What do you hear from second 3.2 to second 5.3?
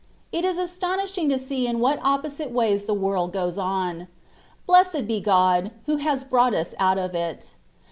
goes on. Blessed be